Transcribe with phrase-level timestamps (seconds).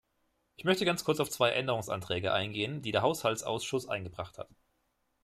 [0.55, 4.49] Ich möchte ganz kurz auf zwei Änderungsanträge eingehen, die der Haushaltsausschuss eingebracht hat.